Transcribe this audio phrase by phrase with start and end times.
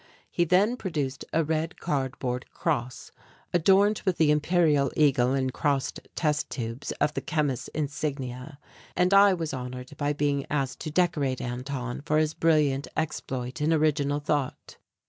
[0.31, 3.11] He then produced a red cardboard cross
[3.53, 8.57] adorned with the imperial eagle and crossed test tubes of the chemists' insignia
[8.95, 13.71] and I was honoured by being asked to decorate Anton for his brilliant exploit in
[13.71, 14.77] original thought.